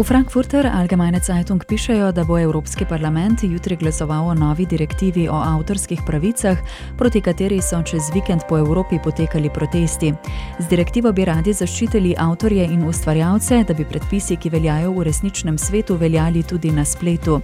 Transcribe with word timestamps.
V 0.00 0.04
Frankfurter 0.04 0.66
Allgemeine 0.66 1.20
Zeitung 1.20 1.64
pišejo, 1.68 2.12
da 2.12 2.24
bo 2.24 2.38
Evropski 2.38 2.84
parlament 2.88 3.42
jutri 3.42 3.76
glasoval 3.76 4.28
o 4.28 4.34
novi 4.34 4.66
direktivi 4.66 5.28
o 5.28 5.34
avtorskih 5.34 6.00
pravicah, 6.06 6.58
proti 6.96 7.20
kateri 7.20 7.60
so 7.62 7.82
čez 7.82 8.08
vikend 8.14 8.42
po 8.48 8.58
Evropi 8.58 8.96
potekali 9.04 9.50
protesti. 9.50 10.14
Z 10.58 10.68
direktivo 10.68 11.12
bi 11.12 11.24
radi 11.24 11.52
zaščitili 11.52 12.14
avtorje 12.18 12.64
in 12.64 12.86
ustvarjalce, 12.88 13.64
da 13.68 13.74
bi 13.74 13.84
predpisi, 13.84 14.36
ki 14.36 14.50
veljajo 14.50 14.94
v 14.96 15.04
resničnem 15.04 15.58
svetu, 15.58 15.96
veljali 16.00 16.42
tudi 16.42 16.72
na 16.72 16.84
spletu. 16.84 17.42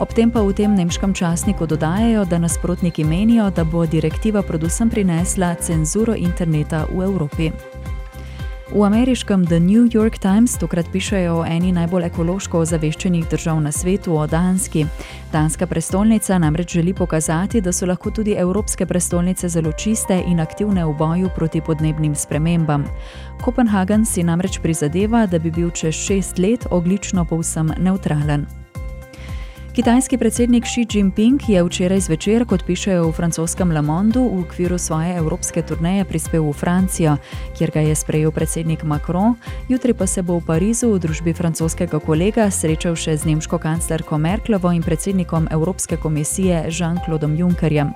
Ob 0.00 0.14
tem 0.14 0.30
pa 0.30 0.46
v 0.46 0.54
tem 0.54 0.74
nemškem 0.78 1.14
časniku 1.14 1.66
dodajajo, 1.66 2.24
da 2.24 2.38
nasprotniki 2.38 3.04
menijo, 3.04 3.50
da 3.50 3.64
bo 3.64 3.86
direktiva 3.86 4.42
predvsem 4.46 4.90
prinesla 4.90 5.54
cenzuro 5.54 6.14
interneta 6.14 6.86
v 6.86 7.02
Evropi. 7.02 7.50
V 8.74 8.82
ameriškem 8.82 9.46
The 9.46 9.60
New 9.60 9.86
York 9.86 10.18
Times 10.18 10.58
tokrat 10.58 10.86
pišejo 10.92 11.34
o 11.38 11.44
eni 11.46 11.70
najbolj 11.72 12.08
ekološko 12.08 12.58
ozaveščenih 12.58 13.28
držav 13.30 13.60
na 13.62 13.72
svetu, 13.72 14.16
o 14.18 14.26
Danski. 14.26 14.86
Danska 15.32 15.66
prestolnica 15.66 16.38
namreč 16.38 16.74
želi 16.74 16.94
pokazati, 16.94 17.60
da 17.60 17.72
so 17.72 17.86
lahko 17.86 18.10
tudi 18.10 18.34
evropske 18.34 18.86
prestolnice 18.86 19.48
zelo 19.48 19.72
čiste 19.72 20.18
in 20.26 20.40
aktivne 20.40 20.84
v 20.84 20.98
boju 20.98 21.30
proti 21.36 21.60
podnebnim 21.60 22.14
spremembam. 22.14 22.84
Kopenhagen 23.44 24.04
si 24.04 24.22
namreč 24.22 24.58
prizadeva, 24.62 25.26
da 25.26 25.38
bi 25.38 25.50
bil 25.50 25.70
čez 25.70 25.94
šest 25.94 26.38
let 26.38 26.66
oglično 26.70 27.24
povsem 27.24 27.70
neutralen. 27.78 28.65
Kitajski 29.76 30.16
predsednik 30.18 30.64
Xi 30.64 30.86
Jinping 30.92 31.40
je 31.48 31.62
včeraj 31.64 32.00
zvečer, 32.00 32.46
kot 32.48 32.62
pišejo 32.64 33.10
v 33.10 33.12
francoskem 33.12 33.68
Le 33.72 33.82
Monde, 33.84 34.16
v 34.16 34.40
okviru 34.40 34.78
svoje 34.78 35.12
evropske 35.20 35.60
turneje 35.62 36.04
prispel 36.08 36.48
v 36.48 36.52
Francijo, 36.56 37.16
kjer 37.58 37.70
ga 37.70 37.80
je 37.84 37.94
sprejel 37.94 38.32
predsednik 38.32 38.84
Macron, 38.88 39.36
jutri 39.68 39.92
pa 39.92 40.06
se 40.06 40.22
bo 40.22 40.40
v 40.40 40.46
Parizu 40.48 40.96
v 40.96 40.98
družbi 41.04 41.36
francoskega 41.36 42.00
kolega 42.00 42.48
srečal 42.50 42.96
še 42.96 43.20
z 43.20 43.28
nemško 43.28 43.58
kanclerko 43.60 44.16
Merklovo 44.16 44.72
in 44.72 44.80
predsednikom 44.80 45.52
Evropske 45.52 46.00
komisije 46.00 46.72
Jean-Claudom 46.72 47.36
Junckerjem. 47.36 47.92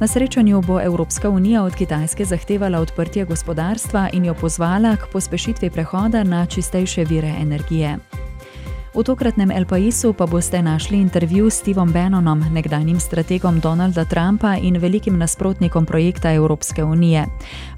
Na 0.00 0.08
srečanju 0.08 0.64
bo 0.64 0.80
Evropska 0.80 1.28
unija 1.28 1.60
od 1.62 1.76
Kitajske 1.76 2.24
zahtevala 2.24 2.80
odprtje 2.80 3.28
gospodarstva 3.28 4.16
in 4.16 4.24
jo 4.24 4.34
pozvala 4.34 4.96
k 4.96 5.12
pospešitvi 5.12 5.70
prehoda 5.70 6.24
na 6.24 6.46
čistejše 6.46 7.04
vire 7.04 7.36
energije. 7.36 8.17
V 8.98 9.06
tokratnem 9.06 9.54
El 9.54 9.62
Paisu 9.62 10.10
pa 10.10 10.26
boste 10.26 10.58
našli 10.58 10.98
intervju 10.98 11.46
s 11.50 11.62
Stevom 11.62 11.92
Bannonom, 11.92 12.42
nekdanjim 12.50 12.98
strategom 13.00 13.60
Donalda 13.60 14.04
Trumpa 14.04 14.56
in 14.58 14.74
velikim 14.74 15.18
nasprotnikom 15.18 15.86
projekta 15.86 16.32
Evropske 16.32 16.84
unije. 16.84 17.26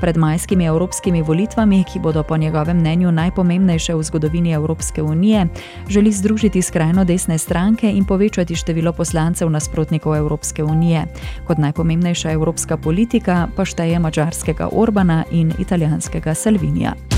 Pred 0.00 0.16
majskimi 0.16 0.64
evropskimi 0.64 1.22
volitvami, 1.22 1.84
ki 1.84 1.98
bodo 1.98 2.22
po 2.22 2.36
njegovem 2.36 2.78
mnenju 2.78 3.10
najpomembnejše 3.12 3.94
v 3.94 4.02
zgodovini 4.02 4.52
Evropske 4.52 5.02
unije, 5.02 5.46
želi 5.88 6.12
združiti 6.12 6.62
skrajno 6.62 7.04
desne 7.04 7.38
stranke 7.38 7.90
in 7.90 8.04
povečati 8.04 8.54
število 8.54 8.92
poslancev 8.92 9.50
nasprotnikov 9.50 10.16
Evropske 10.16 10.64
unije. 10.64 11.06
Kot 11.46 11.58
najpomembnejša 11.58 12.30
evropska 12.30 12.76
politika 12.76 13.48
pa 13.56 13.64
šteje 13.64 13.98
mačarskega 13.98 14.68
Orbana 14.72 15.24
in 15.30 15.52
italijanskega 15.58 16.34
Salvinija. 16.34 17.17